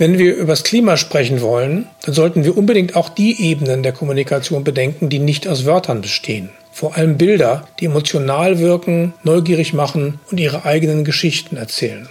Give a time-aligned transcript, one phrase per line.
[0.00, 3.92] Wenn wir über das Klima sprechen wollen, dann sollten wir unbedingt auch die Ebenen der
[3.92, 6.48] Kommunikation bedenken, die nicht aus Wörtern bestehen.
[6.72, 12.08] Vor allem Bilder, die emotional wirken, neugierig machen und ihre eigenen Geschichten erzählen.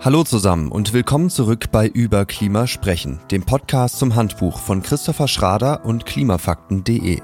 [0.00, 5.28] Hallo zusammen und willkommen zurück bei Über Klima sprechen, dem Podcast zum Handbuch von Christopher
[5.28, 7.20] Schrader und klimafakten.de.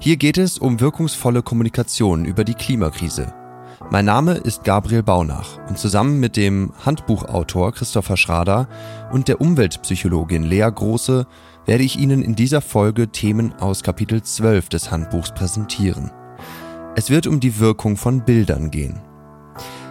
[0.00, 3.32] Hier geht es um wirkungsvolle Kommunikation über die Klimakrise.
[3.94, 8.66] Mein Name ist Gabriel Baunach und zusammen mit dem Handbuchautor Christopher Schrader
[9.12, 11.28] und der Umweltpsychologin Lea Große
[11.64, 16.10] werde ich Ihnen in dieser Folge Themen aus Kapitel 12 des Handbuchs präsentieren.
[16.96, 18.98] Es wird um die Wirkung von Bildern gehen.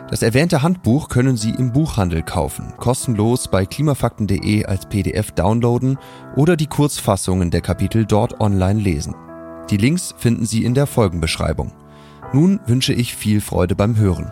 [0.10, 5.98] Das erwähnte Handbuch können Sie im Buchhandel kaufen, kostenlos bei klimafakten.de als PDF downloaden
[6.36, 9.16] oder die Kurzfassungen der Kapitel dort online lesen.
[9.70, 11.72] Die Links finden Sie in der Folgenbeschreibung.
[12.34, 14.32] Nun wünsche ich viel Freude beim Hören.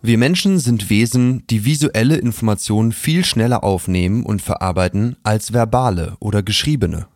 [0.00, 6.42] Wir Menschen sind Wesen, die visuelle Informationen viel schneller aufnehmen und verarbeiten als verbale oder
[6.42, 7.06] geschriebene.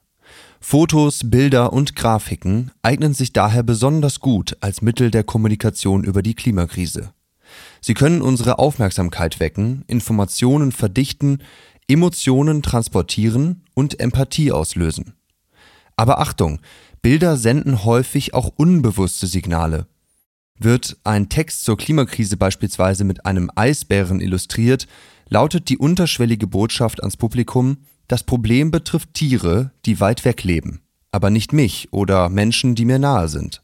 [0.60, 6.34] Fotos, Bilder und Grafiken eignen sich daher besonders gut als Mittel der Kommunikation über die
[6.34, 7.14] Klimakrise.
[7.80, 11.42] Sie können unsere Aufmerksamkeit wecken, Informationen verdichten,
[11.92, 15.12] Emotionen transportieren und Empathie auslösen.
[15.94, 16.60] Aber Achtung,
[17.02, 19.86] Bilder senden häufig auch unbewusste Signale.
[20.58, 24.86] Wird ein Text zur Klimakrise beispielsweise mit einem Eisbären illustriert,
[25.28, 27.76] lautet die unterschwellige Botschaft ans Publikum,
[28.08, 32.98] das Problem betrifft Tiere, die weit weg leben, aber nicht mich oder Menschen, die mir
[32.98, 33.62] nahe sind.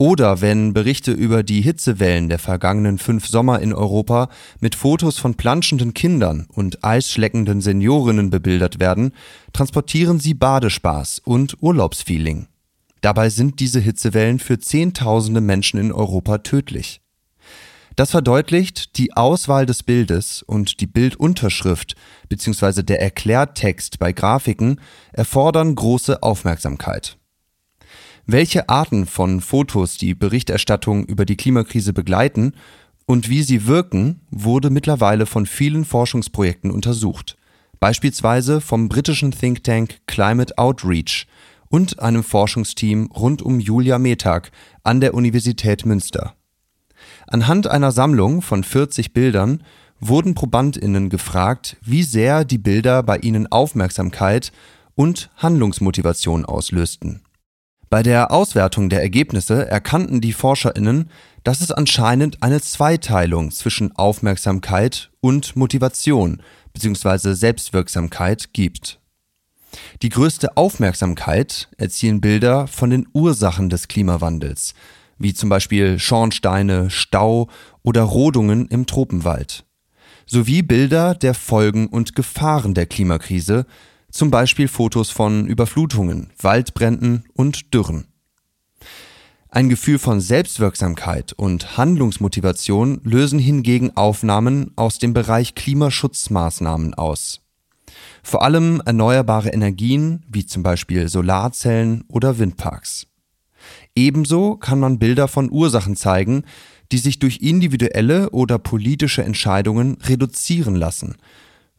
[0.00, 5.34] Oder wenn Berichte über die Hitzewellen der vergangenen fünf Sommer in Europa mit Fotos von
[5.34, 9.12] planschenden Kindern und eisschleckenden Seniorinnen bebildert werden,
[9.52, 12.46] transportieren sie Badespaß und Urlaubsfeeling.
[13.02, 17.02] Dabei sind diese Hitzewellen für Zehntausende Menschen in Europa tödlich.
[17.94, 21.94] Das verdeutlicht, die Auswahl des Bildes und die Bildunterschrift
[22.30, 22.82] bzw.
[22.82, 24.80] der Erklärtext bei Grafiken
[25.12, 27.19] erfordern große Aufmerksamkeit.
[28.32, 32.52] Welche Arten von Fotos die Berichterstattung über die Klimakrise begleiten
[33.04, 37.36] und wie sie wirken, wurde mittlerweile von vielen Forschungsprojekten untersucht,
[37.80, 41.26] beispielsweise vom britischen Think Tank Climate Outreach
[41.70, 44.52] und einem Forschungsteam rund um Julia Metag
[44.84, 46.36] an der Universität Münster.
[47.26, 49.64] Anhand einer Sammlung von 40 Bildern
[49.98, 54.52] wurden ProbandInnen gefragt, wie sehr die Bilder bei ihnen Aufmerksamkeit
[54.94, 57.22] und Handlungsmotivation auslösten.
[57.90, 61.10] Bei der Auswertung der Ergebnisse erkannten die ForscherInnen,
[61.42, 66.40] dass es anscheinend eine Zweiteilung zwischen Aufmerksamkeit und Motivation
[66.72, 67.34] bzw.
[67.34, 69.00] Selbstwirksamkeit gibt.
[70.02, 74.74] Die größte Aufmerksamkeit erzielen Bilder von den Ursachen des Klimawandels,
[75.18, 77.48] wie zum Beispiel Schornsteine, Stau
[77.82, 79.64] oder Rodungen im Tropenwald,
[80.26, 83.66] sowie Bilder der Folgen und Gefahren der Klimakrise,
[84.10, 88.06] zum Beispiel Fotos von Überflutungen, Waldbränden und Dürren.
[89.48, 97.40] Ein Gefühl von Selbstwirksamkeit und Handlungsmotivation lösen hingegen Aufnahmen aus dem Bereich Klimaschutzmaßnahmen aus.
[98.22, 103.08] Vor allem erneuerbare Energien wie zum Beispiel Solarzellen oder Windparks.
[103.96, 106.44] Ebenso kann man Bilder von Ursachen zeigen,
[106.92, 111.16] die sich durch individuelle oder politische Entscheidungen reduzieren lassen,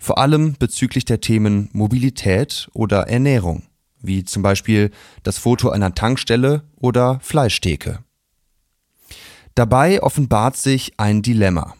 [0.01, 3.63] vor allem bezüglich der Themen Mobilität oder Ernährung,
[4.01, 4.91] wie zum Beispiel
[5.23, 7.99] das Foto einer Tankstelle oder Fleischtheke.
[9.55, 11.75] Dabei offenbart sich ein Dilemma.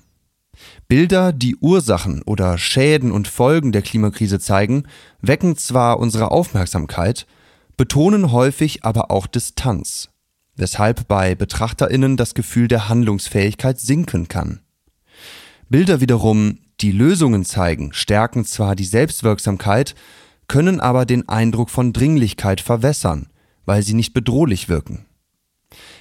[0.87, 4.83] Bilder, die Ursachen oder Schäden und Folgen der Klimakrise zeigen,
[5.21, 7.25] wecken zwar unsere Aufmerksamkeit,
[7.75, 10.11] betonen häufig aber auch Distanz
[10.61, 14.61] weshalb bei Betrachterinnen das Gefühl der Handlungsfähigkeit sinken kann.
[15.69, 19.95] Bilder wiederum, die Lösungen zeigen, stärken zwar die Selbstwirksamkeit,
[20.47, 23.27] können aber den Eindruck von Dringlichkeit verwässern,
[23.65, 25.05] weil sie nicht bedrohlich wirken.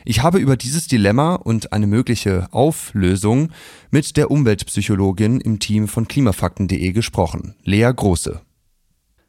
[0.05, 3.51] Ich habe über dieses Dilemma und eine mögliche Auflösung
[3.91, 8.41] mit der Umweltpsychologin im Team von klimafakten.de gesprochen, Lea Große.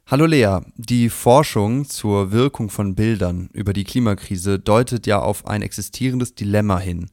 [0.06, 5.62] Hallo Lea, die Forschung zur Wirkung von Bildern über die Klimakrise deutet ja auf ein
[5.62, 7.08] existierendes Dilemma hin.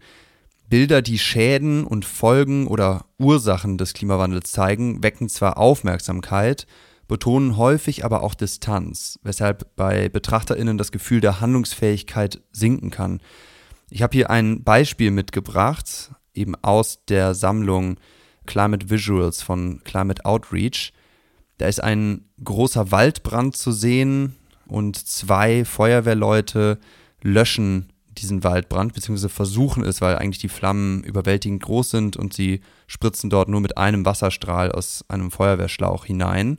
[0.70, 6.68] Bilder, die Schäden und Folgen oder Ursachen des Klimawandels zeigen, wecken zwar Aufmerksamkeit,
[7.08, 13.20] betonen häufig aber auch Distanz, weshalb bei Betrachterinnen das Gefühl der Handlungsfähigkeit sinken kann.
[13.90, 18.00] Ich habe hier ein Beispiel mitgebracht, eben aus der Sammlung
[18.46, 20.94] Climate Visuals von Climate Outreach.
[21.58, 24.36] Da ist ein großer Waldbrand zu sehen
[24.68, 26.78] und zwei Feuerwehrleute
[27.24, 32.62] löschen diesen Waldbrand, beziehungsweise versuchen es, weil eigentlich die Flammen überwältigend groß sind und sie
[32.88, 36.58] spritzen dort nur mit einem Wasserstrahl aus einem Feuerwehrschlauch hinein.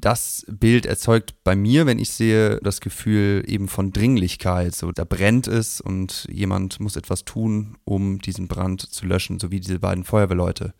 [0.00, 4.74] Das Bild erzeugt bei mir, wenn ich sehe, das Gefühl eben von Dringlichkeit.
[4.74, 9.50] So, da brennt es und jemand muss etwas tun, um diesen Brand zu löschen, so
[9.50, 10.72] wie diese beiden Feuerwehrleute.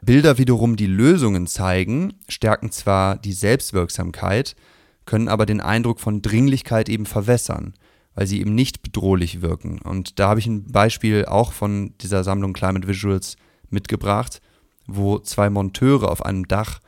[0.00, 4.56] Bilder wiederum, die Lösungen zeigen, stärken zwar die Selbstwirksamkeit,
[5.04, 7.74] können aber den Eindruck von Dringlichkeit eben verwässern
[8.20, 9.80] weil sie eben nicht bedrohlich wirken.
[9.80, 13.36] Und da habe ich ein Beispiel auch von dieser Sammlung Climate Visuals
[13.70, 14.42] mitgebracht,
[14.86, 16.80] wo zwei Monteure auf einem Dach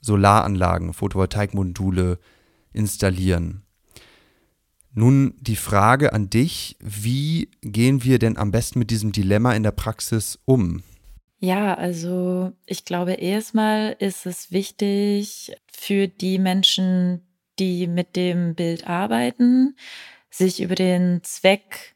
[0.00, 2.18] Solaranlagen, Photovoltaikmodule
[2.72, 3.62] installieren.
[4.92, 9.62] Nun die Frage an dich, wie gehen wir denn am besten mit diesem Dilemma in
[9.62, 10.82] der Praxis um?
[11.38, 17.22] Ja, also ich glaube, erstmal ist es wichtig für die Menschen,
[17.60, 19.76] die mit dem Bild arbeiten,
[20.30, 21.94] sich über den Zweck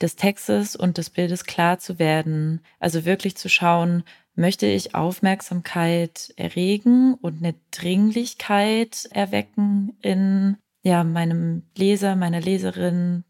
[0.00, 2.60] des Textes und des Bildes klar zu werden.
[2.80, 11.62] Also wirklich zu schauen, möchte ich Aufmerksamkeit erregen und eine Dringlichkeit erwecken in ja, meinem
[11.76, 13.24] Leser, meiner Leserin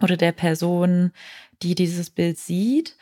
[0.00, 1.12] oder der Person,
[1.62, 2.96] die dieses Bild sieht?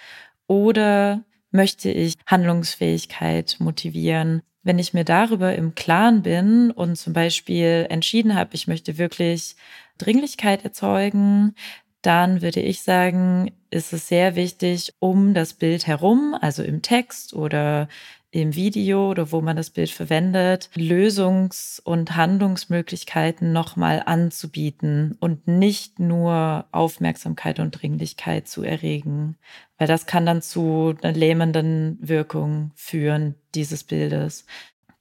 [0.47, 4.43] Oder möchte ich Handlungsfähigkeit motivieren?
[4.63, 9.57] Wenn ich mir darüber im Klaren bin und zum Beispiel entschieden habe, ich möchte wirklich
[9.99, 11.55] Dringlichkeit erzeugen,
[12.03, 17.33] dann würde ich sagen, ist es sehr wichtig, um das Bild herum, also im Text
[17.33, 17.89] oder
[18.35, 26.01] im Video oder wo man das Bild verwendet, Lösungs- und Handlungsmöglichkeiten nochmal anzubieten und nicht
[26.01, 29.37] nur Aufmerksamkeit und Dringlichkeit zu erregen,
[29.79, 34.47] weil das kann dann zu einer lähmenden Wirkung führen dieses Bildes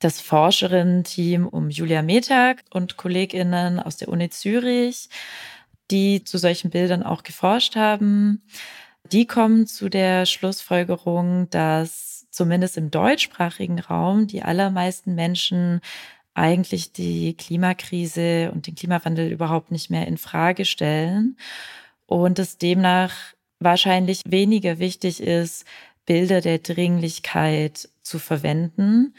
[0.04, 5.10] das Forscherinnen-Team um Julia Metag und KollegInnen aus der Uni Zürich,
[5.92, 8.42] die zu solchen Bildern auch geforscht haben.
[9.12, 15.82] Die kommen zu der Schlussfolgerung, dass zumindest im deutschsprachigen Raum die allermeisten Menschen
[16.34, 21.38] eigentlich die Klimakrise und den Klimawandel überhaupt nicht mehr in Frage stellen
[22.08, 23.14] und es demnach
[23.60, 25.66] wahrscheinlich weniger wichtig ist,
[26.06, 29.14] Bilder der Dringlichkeit zu verwenden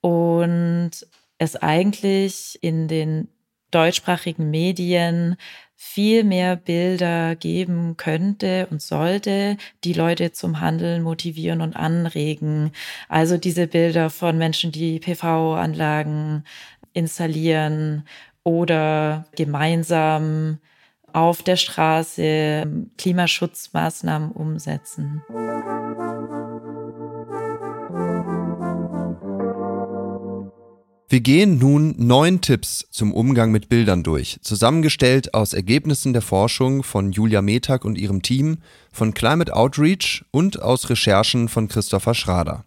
[0.00, 0.90] und
[1.38, 3.28] es eigentlich in den
[3.70, 5.36] deutschsprachigen Medien
[5.76, 12.72] viel mehr Bilder geben könnte und sollte, die Leute zum Handeln motivieren und anregen.
[13.08, 16.44] Also diese Bilder von Menschen, die PV-Anlagen
[16.92, 18.04] installieren
[18.44, 20.58] oder gemeinsam
[21.12, 22.66] auf der Straße
[22.98, 25.22] Klimaschutzmaßnahmen umsetzen.
[31.12, 36.84] Wir gehen nun neun Tipps zum Umgang mit Bildern durch, zusammengestellt aus Ergebnissen der Forschung
[36.84, 38.58] von Julia Metag und ihrem Team,
[38.92, 42.64] von Climate Outreach und aus Recherchen von Christopher Schrader.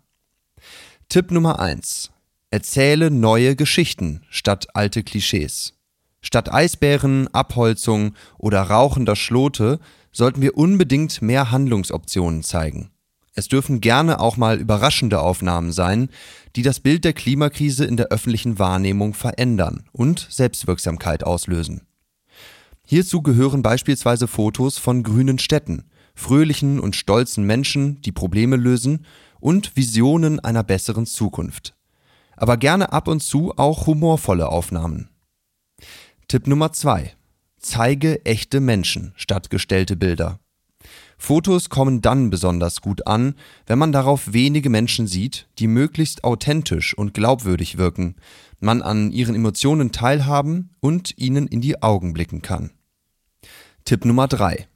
[1.07, 2.11] Tipp Nummer eins:
[2.51, 5.75] Erzähle neue Geschichten statt alte Klischees.
[6.19, 9.79] Statt Eisbären, Abholzung oder rauchender Schlote
[10.11, 12.91] sollten wir unbedingt mehr Handlungsoptionen zeigen.
[13.35, 16.09] Es dürfen gerne auch mal überraschende Aufnahmen sein,
[16.55, 21.81] die das Bild der Klimakrise in der öffentlichen Wahrnehmung verändern und Selbstwirksamkeit auslösen.
[22.85, 29.05] Hierzu gehören beispielsweise Fotos von grünen Städten, fröhlichen und stolzen Menschen, die Probleme lösen
[29.39, 31.75] und Visionen einer besseren Zukunft.
[32.35, 35.09] Aber gerne ab und zu auch humorvolle Aufnahmen.
[36.27, 37.13] Tipp Nummer zwei:
[37.57, 40.39] Zeige echte Menschen statt gestellte Bilder.
[41.17, 46.97] Fotos kommen dann besonders gut an, wenn man darauf wenige Menschen sieht, die möglichst authentisch
[46.97, 48.15] und glaubwürdig wirken,
[48.59, 52.71] man an ihren Emotionen teilhaben und ihnen in die Augen blicken kann.
[53.85, 54.67] Tipp Nummer 3.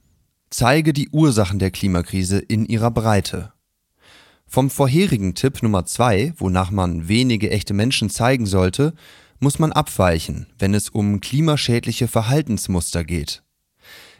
[0.50, 3.52] Zeige die Ursachen der Klimakrise in ihrer Breite.
[4.46, 8.94] Vom vorherigen Tipp Nummer 2, wonach man wenige echte Menschen zeigen sollte,
[9.40, 13.42] muss man abweichen, wenn es um klimaschädliche Verhaltensmuster geht.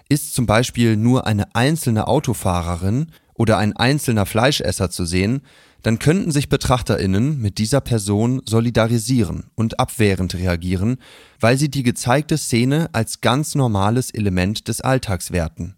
[0.08, 5.42] Ist zum Beispiel nur eine einzelne Autofahrerin oder ein einzelner Fleischesser zu sehen,
[5.82, 10.96] dann könnten sich Betrachterinnen mit dieser Person solidarisieren und abwehrend reagieren,
[11.40, 15.76] weil sie die gezeigte Szene als ganz normales Element des Alltags werten.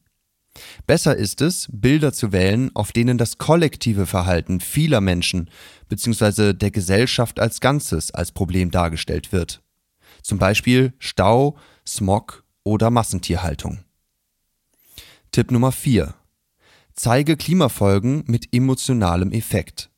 [0.87, 5.51] Besser ist es, Bilder zu wählen, auf denen das kollektive Verhalten vieler Menschen
[5.89, 6.55] bzw.
[6.55, 9.63] der Gesellschaft als Ganzes als Problem dargestellt wird.
[10.23, 11.57] Zum Beispiel Stau,
[11.87, 13.85] Smog oder Massentierhaltung.
[15.33, 16.13] Tipp Nummer 4.
[16.93, 19.89] Zeige Klimafolgen mit emotionalem Effekt.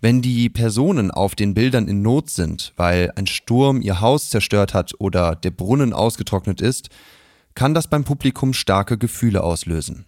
[0.00, 4.72] Wenn die Personen auf den Bildern in Not sind, weil ein Sturm ihr Haus zerstört
[4.72, 6.88] hat oder der Brunnen ausgetrocknet ist,
[7.54, 10.06] kann das beim Publikum starke Gefühle auslösen.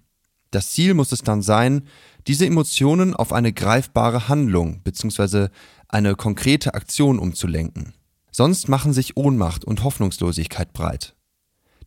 [0.52, 1.82] Das Ziel muss es dann sein,
[2.26, 5.49] diese Emotionen auf eine greifbare Handlung bzw.
[5.87, 7.92] eine konkrete Aktion umzulenken.
[8.32, 11.14] Sonst machen sich Ohnmacht und Hoffnungslosigkeit breit.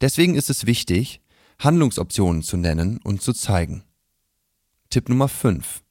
[0.01, 1.22] Deswegen ist es wichtig,
[1.63, 3.83] Handlungsoptionen zu nennen und zu zeigen.
[4.89, 5.81] Tipp Nummer 5.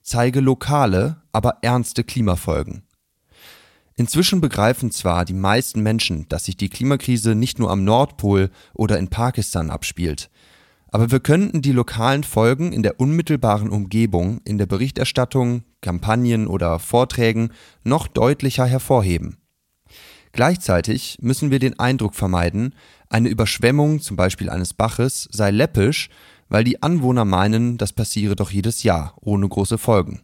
[0.00, 2.84] Zeige lokale, aber ernste Klimafolgen.
[3.96, 8.96] Inzwischen begreifen zwar die meisten Menschen, dass sich die Klimakrise nicht nur am Nordpol oder
[8.98, 10.30] in Pakistan abspielt,
[10.90, 16.78] aber wir könnten die lokalen Folgen in der unmittelbaren Umgebung in der Berichterstattung, Kampagnen oder
[16.78, 17.50] Vorträgen
[17.82, 19.36] noch deutlicher hervorheben.
[20.32, 22.74] Gleichzeitig müssen wir den Eindruck vermeiden,
[23.10, 26.08] eine Überschwemmung zum Beispiel eines Baches sei läppisch,
[26.48, 30.22] weil die Anwohner meinen, das passiere doch jedes Jahr ohne große Folgen.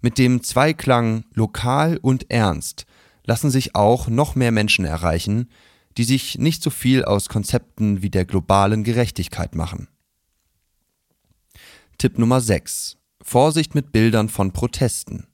[0.00, 2.86] Mit dem Zweiklang lokal und ernst
[3.24, 5.48] lassen sich auch noch mehr Menschen erreichen,
[5.96, 9.88] die sich nicht so viel aus Konzepten wie der globalen Gerechtigkeit machen.
[11.98, 12.98] Tipp Nummer 6.
[13.22, 15.26] Vorsicht mit Bildern von Protesten.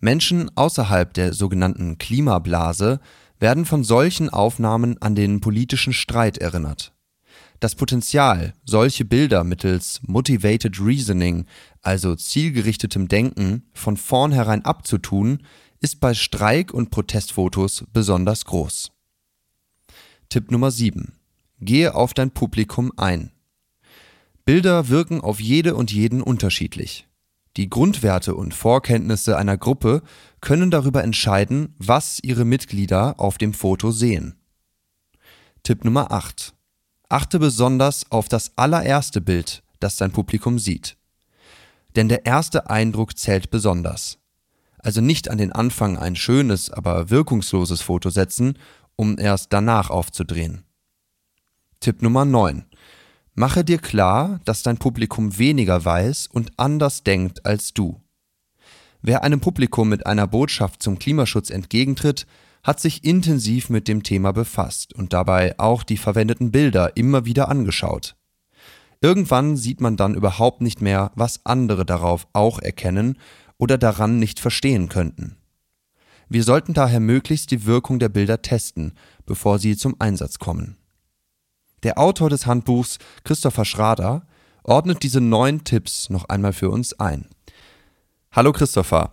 [0.00, 3.00] Menschen außerhalb der sogenannten Klimablase
[3.38, 6.92] werden von solchen Aufnahmen an den politischen Streit erinnert.
[7.60, 11.46] Das Potenzial, solche Bilder mittels Motivated Reasoning,
[11.82, 15.42] also zielgerichtetem Denken, von vornherein abzutun,
[15.80, 18.92] ist bei Streik- und Protestfotos besonders groß.
[20.28, 21.14] Tipp Nummer 7.
[21.60, 23.32] Gehe auf dein Publikum ein.
[24.44, 27.07] Bilder wirken auf jede und jeden unterschiedlich.
[27.58, 30.02] Die Grundwerte und Vorkenntnisse einer Gruppe
[30.40, 34.36] können darüber entscheiden, was ihre Mitglieder auf dem Foto sehen.
[35.64, 36.54] Tipp Nummer 8.
[37.08, 40.98] Achte besonders auf das allererste Bild, das dein Publikum sieht.
[41.96, 44.18] Denn der erste Eindruck zählt besonders.
[44.78, 48.56] Also nicht an den Anfang ein schönes, aber wirkungsloses Foto setzen,
[48.94, 50.62] um erst danach aufzudrehen.
[51.80, 52.67] Tipp Nummer 9.
[53.38, 58.00] Mache dir klar, dass dein Publikum weniger weiß und anders denkt als du.
[59.00, 62.26] Wer einem Publikum mit einer Botschaft zum Klimaschutz entgegentritt,
[62.64, 67.48] hat sich intensiv mit dem Thema befasst und dabei auch die verwendeten Bilder immer wieder
[67.48, 68.16] angeschaut.
[69.00, 73.18] Irgendwann sieht man dann überhaupt nicht mehr, was andere darauf auch erkennen
[73.56, 75.36] oder daran nicht verstehen könnten.
[76.28, 78.94] Wir sollten daher möglichst die Wirkung der Bilder testen,
[79.26, 80.77] bevor sie zum Einsatz kommen.
[81.84, 84.26] Der Autor des Handbuchs, Christopher Schrader,
[84.64, 87.26] ordnet diese neun Tipps noch einmal für uns ein.
[88.32, 89.10] Hallo Christopher,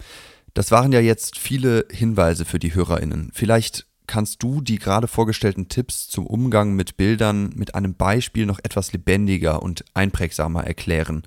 [0.53, 3.31] das waren ja jetzt viele Hinweise für die Hörerinnen.
[3.33, 8.59] Vielleicht kannst du die gerade vorgestellten Tipps zum Umgang mit Bildern mit einem Beispiel noch
[8.63, 11.23] etwas lebendiger und einprägsamer erklären.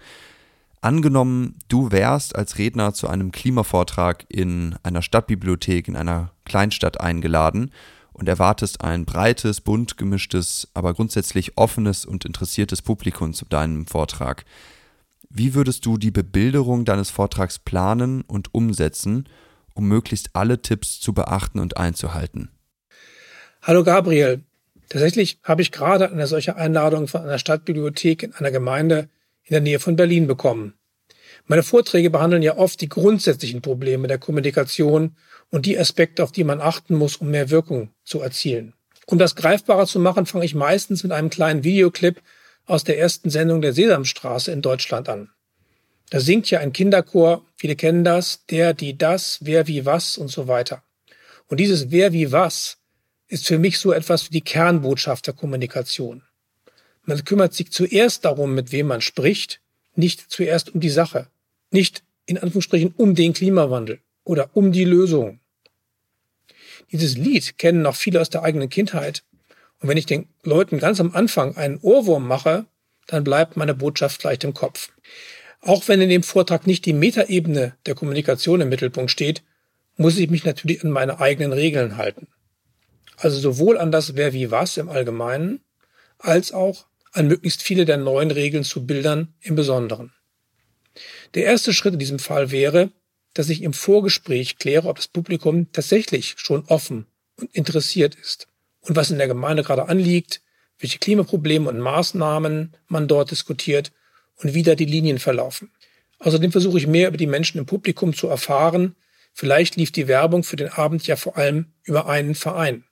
[0.80, 7.72] Angenommen, du wärst als Redner zu einem Klimavortrag in einer Stadtbibliothek in einer Kleinstadt eingeladen
[8.18, 14.44] und erwartest ein breites, bunt gemischtes, aber grundsätzlich offenes und interessiertes Publikum zu deinem Vortrag.
[15.30, 19.28] Wie würdest du die Bebilderung deines Vortrags planen und umsetzen,
[19.74, 22.50] um möglichst alle Tipps zu beachten und einzuhalten?
[23.62, 24.42] Hallo Gabriel.
[24.88, 29.08] Tatsächlich habe ich gerade eine solche Einladung von einer Stadtbibliothek in einer Gemeinde
[29.44, 30.74] in der Nähe von Berlin bekommen.
[31.46, 35.16] Meine Vorträge behandeln ja oft die grundsätzlichen Probleme der Kommunikation
[35.50, 38.74] und die Aspekte, auf die man achten muss, um mehr Wirkung zu erzielen.
[39.06, 42.20] Um das greifbarer zu machen, fange ich meistens mit einem kleinen Videoclip
[42.66, 45.30] aus der ersten Sendung der Sesamstraße in Deutschland an.
[46.10, 50.28] Da singt ja ein Kinderchor, viele kennen das, der, die, das, wer, wie, was und
[50.28, 50.82] so weiter.
[51.48, 52.78] Und dieses wer, wie, was
[53.28, 56.22] ist für mich so etwas wie die Kernbotschaft der Kommunikation.
[57.02, 59.60] Man kümmert sich zuerst darum, mit wem man spricht,
[59.98, 61.26] nicht zuerst um die Sache,
[61.70, 65.40] nicht in Anführungsstrichen um den Klimawandel oder um die Lösung.
[66.92, 69.24] Dieses Lied kennen noch viele aus der eigenen Kindheit
[69.80, 72.66] und wenn ich den Leuten ganz am Anfang einen Ohrwurm mache,
[73.06, 74.90] dann bleibt meine Botschaft leicht im Kopf.
[75.60, 79.42] Auch wenn in dem Vortrag nicht die Metaebene der Kommunikation im Mittelpunkt steht,
[79.96, 82.28] muss ich mich natürlich an meine eigenen Regeln halten.
[83.16, 85.60] Also sowohl an das Wer wie was im Allgemeinen,
[86.18, 86.86] als auch
[87.18, 90.12] an möglichst viele der neuen Regeln zu Bildern im Besonderen.
[91.34, 92.90] Der erste Schritt in diesem Fall wäre,
[93.34, 97.06] dass ich im Vorgespräch kläre, ob das Publikum tatsächlich schon offen
[97.36, 98.48] und interessiert ist
[98.80, 100.40] und was in der Gemeinde gerade anliegt,
[100.78, 103.92] welche Klimaprobleme und Maßnahmen man dort diskutiert
[104.36, 105.70] und wie da die Linien verlaufen.
[106.20, 108.96] Außerdem versuche ich mehr über die Menschen im Publikum zu erfahren.
[109.32, 112.84] Vielleicht lief die Werbung für den Abend ja vor allem über einen Verein.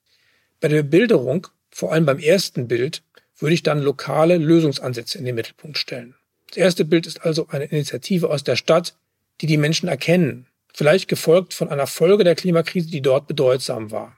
[0.61, 3.03] Bei der Bebilderung, vor allem beim ersten Bild,
[3.39, 6.15] würde ich dann lokale Lösungsansätze in den Mittelpunkt stellen.
[6.49, 8.95] Das erste Bild ist also eine Initiative aus der Stadt,
[9.41, 14.17] die die Menschen erkennen, vielleicht gefolgt von einer Folge der Klimakrise, die dort bedeutsam war.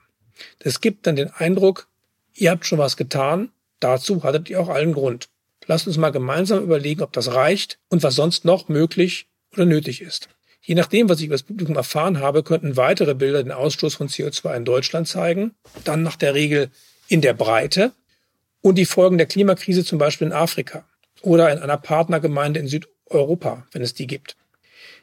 [0.59, 1.87] Das gibt dann den Eindruck,
[2.33, 5.29] ihr habt schon was getan, Dazu hattet ihr auch allen Grund.
[5.65, 10.01] Lasst uns mal gemeinsam überlegen, ob das reicht und was sonst noch möglich oder nötig
[10.01, 10.29] ist.
[10.61, 14.09] Je nachdem, was ich über das Publikum erfahren habe, könnten weitere Bilder den Ausstoß von
[14.09, 16.69] CO2 in Deutschland zeigen, dann nach der Regel
[17.07, 17.93] in der Breite
[18.61, 20.85] und die Folgen der Klimakrise zum Beispiel in Afrika
[21.21, 24.35] oder in einer Partnergemeinde in Südeuropa, wenn es die gibt.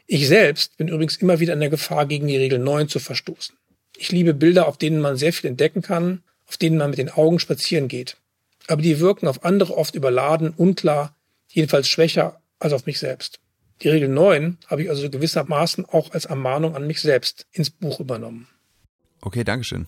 [0.06, 3.56] Ich selbst bin übrigens immer wieder in der Gefahr, gegen die Regel 9 zu verstoßen.
[3.98, 7.10] Ich liebe Bilder, auf denen man sehr viel entdecken kann, auf denen man mit den
[7.10, 8.16] Augen spazieren geht.
[8.68, 11.16] Aber die wirken auf andere oft überladen, unklar,
[11.48, 13.40] jedenfalls schwächer als auf mich selbst.
[13.82, 18.00] Die Regel 9 habe ich also gewissermaßen auch als Ermahnung an mich selbst ins Buch
[18.00, 18.48] übernommen.
[19.20, 19.86] Okay, Dankeschön.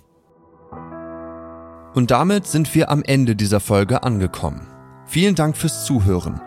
[1.95, 4.66] Und damit sind wir am Ende dieser Folge angekommen.
[5.07, 6.40] Vielen Dank fürs Zuhören.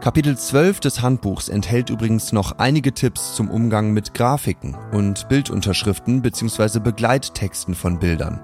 [0.00, 6.22] Kapitel 12 des Handbuchs enthält übrigens noch einige Tipps zum Umgang mit Grafiken und Bildunterschriften
[6.22, 6.78] bzw.
[6.80, 8.40] Begleittexten von Bildern.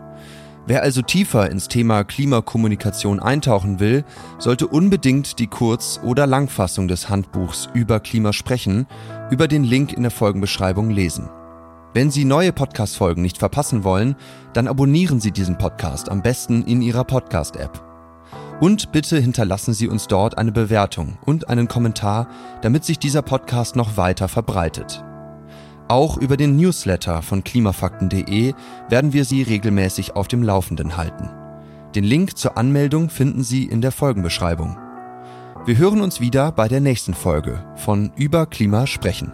[0.67, 4.05] Wer also tiefer ins Thema Klimakommunikation eintauchen will,
[4.39, 8.87] sollte unbedingt die Kurz- oder Langfassung des Handbuchs über Klima sprechen
[9.31, 11.29] über den Link in der Folgenbeschreibung lesen.
[11.95, 14.17] Wenn Sie neue Podcast-Folgen nicht verpassen wollen,
[14.53, 17.81] dann abonnieren Sie diesen Podcast am besten in Ihrer Podcast-App.
[18.61, 22.27] Und bitte hinterlassen Sie uns dort eine Bewertung und einen Kommentar,
[22.63, 25.05] damit sich dieser Podcast noch weiter verbreitet.
[25.87, 28.55] Auch über den Newsletter von klimafakten.de
[28.89, 31.31] werden wir Sie regelmäßig auf dem Laufenden halten.
[31.95, 34.77] Den Link zur Anmeldung finden Sie in der Folgenbeschreibung.
[35.65, 39.33] Wir hören uns wieder bei der nächsten Folge von Über Klima sprechen.